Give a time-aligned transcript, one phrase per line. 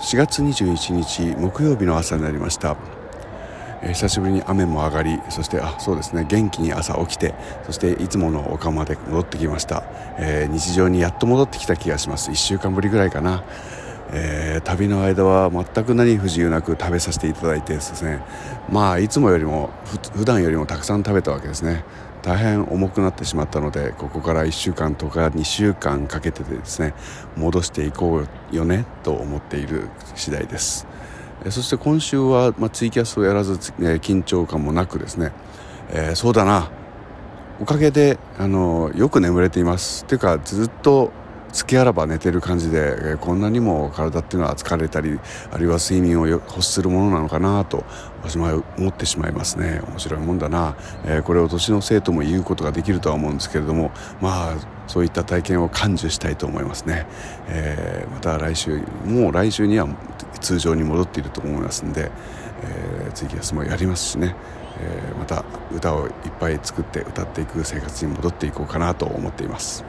[0.00, 2.74] 4月21日木曜日の朝になりました、
[3.82, 6.24] えー、久しぶりに雨も上がりそしてあそうですね。
[6.26, 7.34] 元気に朝起きて
[7.66, 9.84] そしていつものお釜で戻ってきました、
[10.18, 12.30] えー、日常にやっと戻ってきた気がします。
[12.30, 13.44] 1週間ぶりぐらいかな。
[14.12, 18.20] えー、旅の間は全く何不自由なく食べさせていただいてですね。
[18.70, 19.70] まあいつもよりも
[20.14, 21.84] 普段よりもたくさん食べたわけですね。
[22.22, 26.92] 大変重くなってしまったのでここから1週間とか2週間かけてですね
[27.36, 30.86] 戻していこうよねと思っている次第です。
[31.48, 35.32] そして今週は、まあ、ツイキャスをやらず、え、緊張感もなくですね、
[35.88, 36.70] えー、そうだな。
[37.60, 40.04] おかげであのよく眠れています。
[40.04, 41.12] っていうかずっと
[41.52, 45.18] 月あらば寝てる感じで、えこんなにも体っていうのは疲れたり
[45.50, 47.84] あるいは睡眠を欲するものなのかなと
[48.22, 49.80] 私も思ってしまいますね。
[49.88, 57.06] 面白いもんだな、え、これを年のせいとも言うことができるとは思うんですけれどもまあそういった体験を感受したいと思いますね、
[57.48, 59.88] えー、また来週もう来週には
[60.40, 62.10] 通常に戻っていると思いますんで、
[62.62, 64.34] えー、ツイキャスもやりますしね。
[64.82, 69.84] えまた歌をいっぱい作って歌っていく生活に戻っていこうかなと思っています。